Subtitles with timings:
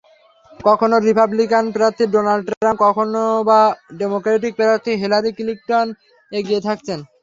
[0.59, 3.59] কখনো রিপাবলিকান প্রার্থী Donald Trump, কখনোবা
[3.99, 5.87] ডেমোক্রেটিক প্রার্থী হিলারি ক্লিনটন
[6.31, 6.99] এগিয়ে থাকছেন।